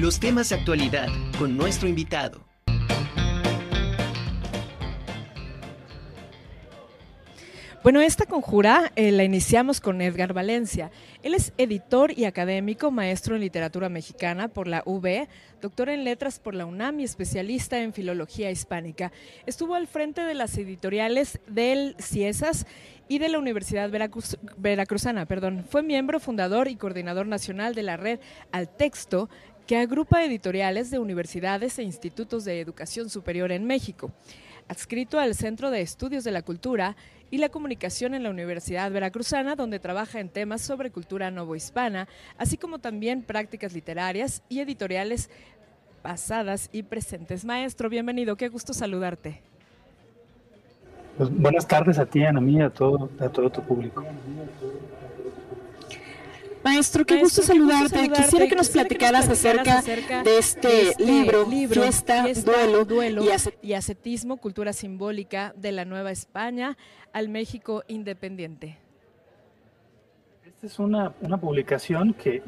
[0.00, 1.08] Los temas de actualidad
[1.40, 2.46] con nuestro invitado.
[7.82, 10.92] Bueno, esta conjura eh, la iniciamos con Edgar Valencia.
[11.24, 15.26] Él es editor y académico, maestro en literatura mexicana por la UB,
[15.60, 19.10] doctor en letras por la UNAM y especialista en filología hispánica.
[19.46, 22.66] Estuvo al frente de las editoriales del CIESAS
[23.08, 23.90] y de la Universidad
[24.58, 25.26] Veracruzana.
[25.26, 25.64] Perdón.
[25.68, 28.20] Fue miembro fundador y coordinador nacional de la red
[28.52, 29.28] Al Texto,
[29.68, 34.10] que agrupa editoriales de universidades e institutos de educación superior en México.
[34.66, 36.96] Adscrito al Centro de Estudios de la Cultura,
[37.30, 42.56] y la comunicación en la Universidad Veracruzana, donde trabaja en temas sobre cultura novohispana, así
[42.56, 45.28] como también prácticas literarias y editoriales
[46.00, 47.44] pasadas y presentes.
[47.44, 49.42] Maestro, bienvenido, qué gusto saludarte.
[51.18, 54.02] Pues, buenas tardes a ti, Ana mía, a todo, a todo tu público.
[56.64, 58.08] Maestro, qué, gusto, saludarte.
[58.10, 62.26] Quisiera que nos platicaras, acerca, de este, este libro, Fiesta,
[62.86, 63.24] Duelo,
[63.62, 66.76] y, Ascetismo, Cultura Simbólica de la Nueva España
[67.12, 68.78] al México Independiente.
[70.44, 71.10] Esta es una,
[71.40, 72.42] publicación que,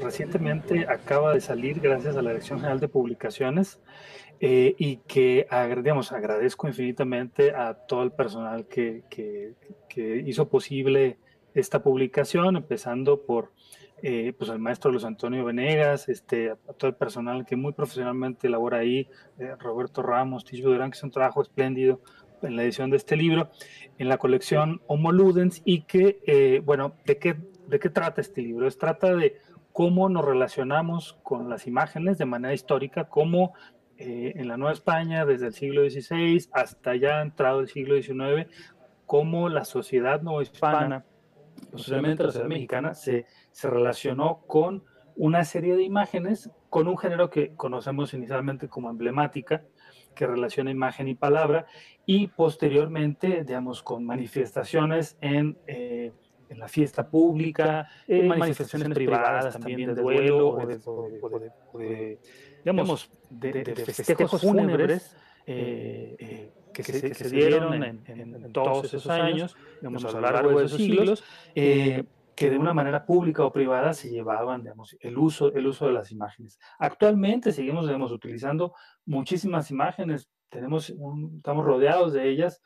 [0.00, 3.80] recientemente acaba de salir gracias a la Dirección General de Publicaciones
[4.40, 5.46] eh, y que
[5.76, 11.16] digamos, agradezco infinitamente a todo el personal que, que hizo posible
[11.56, 13.52] esta publicación, empezando por
[14.02, 18.46] eh, pues el maestro Luis Antonio Venegas, este, a todo el personal que muy profesionalmente
[18.46, 22.02] elabora ahí, eh, Roberto Ramos, Ticho Durán, que es un trabajo espléndido
[22.42, 23.50] en la edición de este libro,
[23.96, 27.36] en la colección Homo Ludens, y que, eh, bueno, ¿de qué,
[27.68, 28.68] ¿de qué trata este libro?
[28.68, 29.38] Es trata de
[29.72, 33.54] cómo nos relacionamos con las imágenes de manera histórica, cómo
[33.98, 38.46] en la Nueva España, desde el siglo XVI hasta ya entrado el siglo XIX,
[39.06, 41.06] cómo la sociedad no hispana
[41.70, 44.84] posiblemente la sociedad mexicana, se, se relacionó con
[45.16, 49.64] una serie de imágenes con un género que conocemos inicialmente como emblemática,
[50.14, 51.66] que relaciona imagen y palabra,
[52.04, 56.12] y posteriormente, digamos, con manifestaciones en, eh,
[56.48, 62.18] en la fiesta pública, en manifestaciones, privadas, también de duelo o de,
[62.64, 65.16] digamos, de, festejos fúnebres.
[65.46, 66.45] Eh,
[66.82, 71.24] eh, que, se, dieron en, todos esos años, digamos, a lo largo de esos siglos,
[71.54, 72.04] eh,
[72.36, 75.92] que de una manera pública o privada se llevaban digamos, el, uso, el uso de
[75.92, 76.58] las imágenes.
[76.78, 78.74] Actualmente seguimos digamos, utilizando
[79.06, 82.62] muchísimas imágenes, tenemos estamos rodeados de ellas,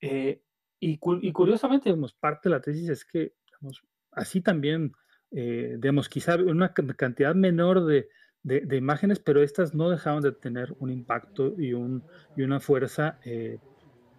[0.00, 0.42] eh,
[0.78, 3.82] y, y, curiosamente digamos, parte de la tesis es que digamos,
[4.12, 4.92] así también,
[5.30, 8.08] eh, digamos, quizá una cantidad menor de,
[8.44, 12.04] de, imágenes, pero estas no dejaban de tener un impacto y, un,
[12.36, 13.58] y una fuerza, eh,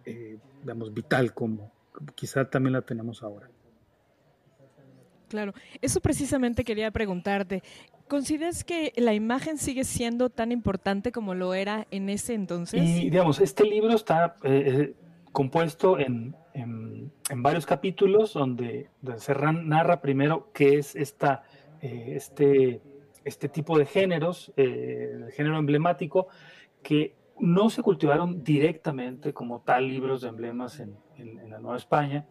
[0.04, 1.72] eh, digamos, vital como
[2.14, 3.48] quizá también la tenemos ahora.
[5.28, 7.62] Claro, eso precisamente quería preguntarte.
[8.08, 12.80] ¿Consideras que la imagen sigue siendo tan importante como lo era en ese entonces?
[12.80, 14.94] Y digamos, este libro está eh,
[15.32, 17.12] compuesto en, en,
[17.42, 21.44] varios capítulos donde, donde Serran narra primero qué es esta,
[21.80, 22.80] este
[23.26, 26.28] este tipo de géneros, eh, el género emblemático,
[26.82, 30.96] que no se cultivaron directamente como tal libros de emblemas en,
[31.50, 32.26] la Nueva España,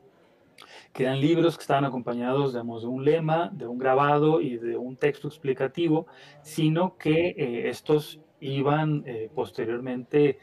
[0.94, 4.78] que eran libros que estaban acompañados, digamos, de un lema, de un grabado y de
[4.78, 6.08] un texto explicativo,
[6.44, 10.40] sino que eh, estos iban eh, posteriormente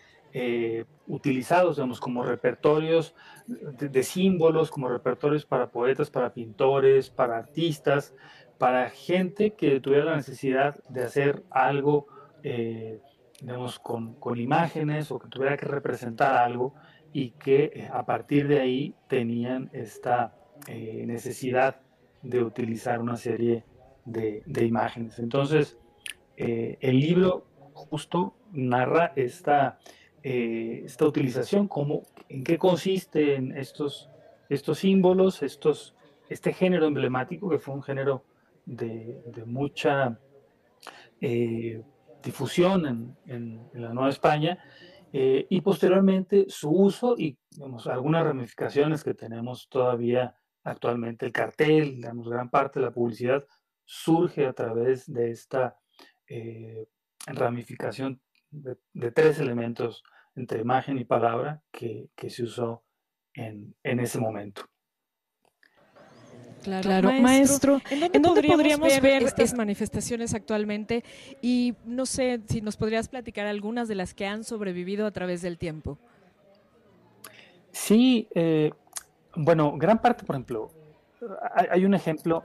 [1.06, 3.14] utilizados, digamos, como repertorios
[3.46, 8.14] de, símbolos, como repertorios para poetas, para pintores, para artistas,
[8.62, 12.06] para gente que tuviera la necesidad de hacer algo,
[12.44, 13.00] eh,
[13.40, 16.72] digamos, con, imágenes o que tuviera que representar algo
[17.12, 20.36] y que eh, a partir de ahí tenían esta
[20.68, 21.80] eh, necesidad
[22.22, 23.64] de utilizar una serie
[24.04, 25.18] de, imágenes.
[25.18, 25.76] Entonces,
[26.36, 29.80] el libro justo narra esta,
[30.22, 34.08] esta utilización, cómo, en qué consisten estos,
[34.48, 35.96] estos símbolos, estos,
[36.28, 38.22] este género emblemático, que fue un género
[38.66, 40.18] de, mucha
[41.20, 41.82] eh,
[42.22, 44.58] difusión en, la Nueva España
[45.12, 47.38] eh, y posteriormente su uso y
[47.86, 51.26] algunas ramificaciones que tenemos todavía actualmente.
[51.26, 53.46] El cartel, digamos, gran parte de la publicidad
[53.84, 55.76] surge a través de esta
[56.28, 56.86] eh,
[57.26, 58.20] ramificación
[58.50, 60.02] de, tres elementos
[60.34, 62.84] entre imagen y palabra que, se usó
[63.34, 64.71] en ese momento.
[66.62, 71.04] Claro, maestro, ¿en dónde, podríamos, ver, estas manifestaciones actualmente?
[71.40, 75.42] Y no sé si nos podrías platicar algunas de las que han sobrevivido a través
[75.42, 75.98] del tiempo.
[77.72, 78.70] Sí, eh,
[79.34, 80.70] bueno, gran parte, por ejemplo,
[81.70, 82.44] hay, un ejemplo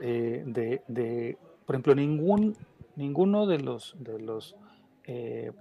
[0.00, 1.36] eh, de,
[1.66, 2.56] por ejemplo, ningún
[2.96, 4.56] ninguno de los de los
[5.04, 5.52] eh,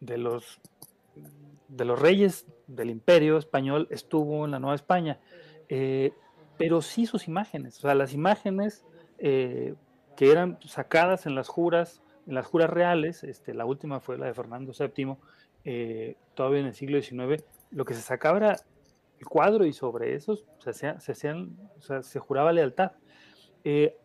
[0.00, 0.60] de los
[1.68, 5.18] de los reyes del imperio español estuvo en la Nueva España,
[5.68, 6.12] eh,
[6.56, 8.84] pero sí sus imágenes, o sea, las imágenes
[9.18, 9.74] eh,
[10.16, 14.26] que eran sacadas en las juras, en las juras reales, este, la última fue la
[14.26, 15.16] de Fernando VII,
[16.34, 18.56] todavía en el siglo XIX, lo que se sacaba era
[19.18, 21.56] el cuadro y sobre eso se, se, hacían,
[22.02, 22.92] se juraba lealtad.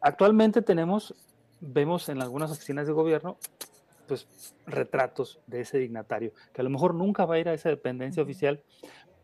[0.02, 1.16] actualmente tenemos
[1.62, 3.38] vemos en algunas oficinas de gobierno
[4.08, 7.70] pues retratos de ese dignatario, que a lo mejor nunca va a ir a esa
[7.70, 8.64] dependencia oficial,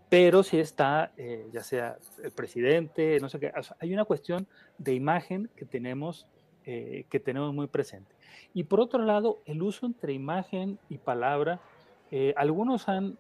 [0.10, 4.48] pero sí está, eh, ya sea el presidente, no sé qué, hay una cuestión
[4.78, 6.28] de imagen que tenemos,
[6.66, 8.16] eh, que tenemos muy presente.
[8.54, 11.60] Y por otro lado, el uso entre imagen y palabra,
[12.12, 13.18] eh, algunos han,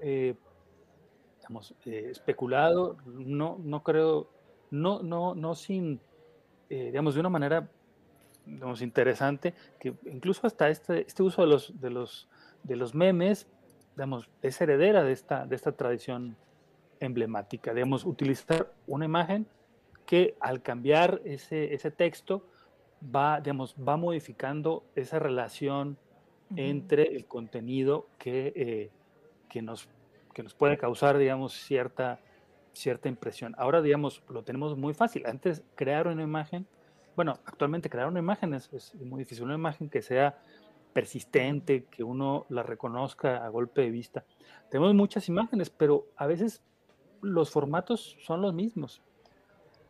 [0.00, 4.28] digamos, especulado, no, no creo,
[4.70, 6.00] no, no, no sin,
[6.68, 7.68] digamos, de una manera
[8.46, 12.28] digamos, interesante, que incluso hasta este, este uso de los, de, los,
[12.62, 13.46] de los memes,
[13.96, 16.36] digamos, es heredera de esta, de esta tradición
[17.00, 19.46] emblemática, digamos, utilizar una imagen
[20.06, 22.46] que al cambiar ese, ese texto
[23.14, 25.96] va, digamos, va modificando esa relación
[26.54, 28.90] entre el contenido que, eh,
[29.48, 29.88] que, nos,
[30.34, 32.20] que nos puede causar, digamos, cierta,
[32.74, 33.54] cierta impresión.
[33.56, 35.24] Ahora, digamos, lo tenemos muy fácil.
[35.26, 36.66] Antes, crear una imagen
[37.14, 40.38] bueno, actualmente crear una imagen es, muy difícil, una imagen que sea
[40.92, 44.24] persistente, que uno la reconozca a golpe de vista.
[44.70, 46.62] Tenemos muchas imágenes, pero a veces
[47.20, 49.02] los formatos son los mismos.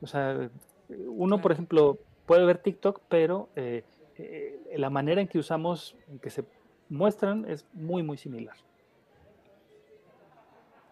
[0.01, 0.51] O sea,
[0.89, 3.85] uno, por ejemplo, puede ver TikTok, pero eh,
[4.17, 6.45] eh, la manera en que usamos, en que se
[6.89, 8.57] muestran, es muy, muy similar.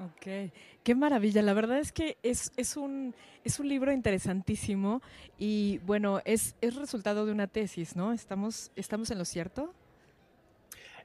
[0.00, 0.52] Ok,
[0.82, 1.42] qué maravilla.
[1.42, 3.14] La verdad es que es, un,
[3.44, 5.02] es un libro interesantísimo
[5.38, 8.12] y bueno, es, es resultado de una tesis, ¿no?
[8.12, 9.74] ¿Estamos, estamos en lo cierto?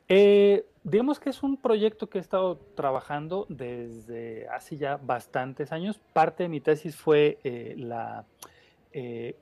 [0.07, 5.99] Eh, digamos que es un proyecto que he estado trabajando desde hace ya bastantes años.
[6.13, 8.25] Parte de mi tesis fue eh, la
[8.91, 9.35] eh,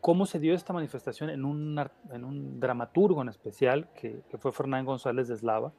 [0.00, 1.78] cómo se dio esta manifestación en un,
[2.12, 5.72] en un dramaturgo en especial, que, fue Fernán González de Eslava,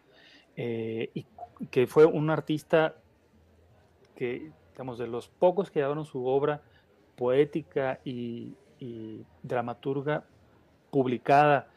[0.57, 1.25] y
[1.71, 2.95] que fue un artista
[4.15, 6.61] que, digamos, de los pocos que llevaron su obra
[7.15, 8.53] poética y,
[9.41, 10.23] dramaturga
[10.91, 11.67] publicada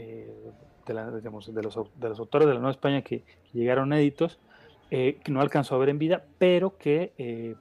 [0.00, 0.52] eh,
[0.92, 1.76] eh, de, los,
[2.18, 4.38] autores de la Nueva España que, llegaron éditos,
[4.90, 7.56] eh, que no alcanzó a ver en vida, pero que,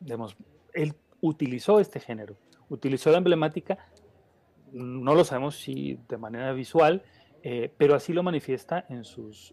[0.00, 0.36] digamos,
[0.72, 2.36] él utilizó este género,
[2.68, 3.78] utilizó la emblemática,
[4.72, 7.02] no lo sabemos si de manera visual,
[7.46, 9.52] eh, pero así lo manifiesta en sus,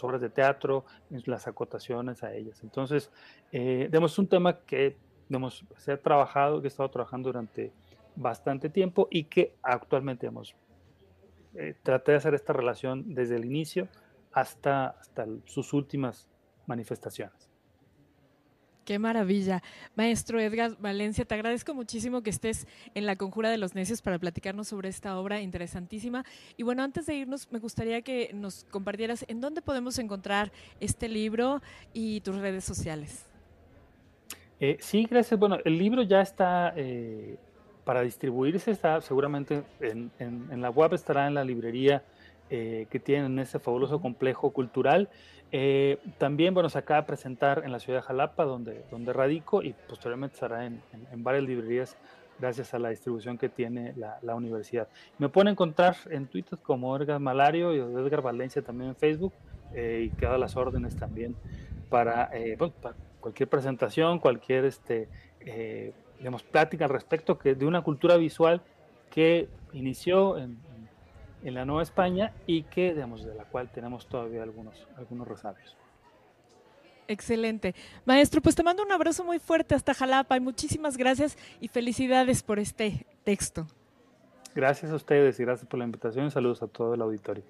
[0.00, 2.62] obras de teatro, en las acotaciones a ellas.
[2.62, 3.10] Entonces,
[3.52, 4.96] eh, es un tema que
[5.28, 7.70] digamos, se ha trabajado, que he estado trabajando durante
[8.16, 10.56] bastante tiempo y que actualmente hemos
[11.54, 13.88] eh, traté de hacer esta relación desde el inicio
[14.32, 16.28] hasta, hasta sus últimas
[16.66, 17.48] manifestaciones.
[18.88, 19.62] Qué maravilla.
[19.96, 24.18] Maestro Edgar Valencia, te agradezco muchísimo que estés en la Conjura de los Necios para
[24.18, 26.24] platicarnos sobre esta obra interesantísima.
[26.56, 31.06] Y bueno, antes de irnos, me gustaría que nos compartieras en dónde podemos encontrar este
[31.06, 31.60] libro
[31.92, 33.26] y tus redes sociales.
[34.58, 35.38] Eh, sí, gracias.
[35.38, 37.36] Bueno, el libro ya está eh,
[37.88, 42.02] para distribuirse, está seguramente en, en, la web, estará en la librería
[42.50, 45.08] eh, que tienen ese fabuloso complejo cultural.
[45.52, 49.62] Eh, también, bueno, se acaba de presentar en la ciudad de Jalapa, donde, donde radico,
[49.62, 50.82] y posteriormente estará en,
[51.14, 51.96] varias librerías
[52.38, 54.86] gracias a la distribución que tiene la, universidad.
[55.16, 59.32] Me pueden encontrar en Twitter como Edgar Malario y Edgar Valencia también en Facebook,
[59.72, 61.34] eh, y quedan las órdenes también
[61.88, 62.30] para,
[62.82, 65.08] para, cualquier presentación, cualquier este,
[66.18, 68.62] digamos, plática al respecto que, de una cultura visual
[69.10, 70.58] que inició en,
[71.42, 75.76] en la Nueva España y que, digamos, de la cual tenemos todavía algunos, algunos resabios.
[77.06, 77.74] Excelente.
[78.04, 82.42] Maestro, pues te mando un abrazo muy fuerte hasta Jalapa y muchísimas gracias y felicidades
[82.42, 83.66] por este texto.
[84.54, 87.44] Gracias a ustedes y gracias por la invitación y saludos a todo el auditorio.